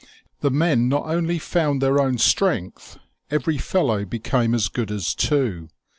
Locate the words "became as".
4.03-4.67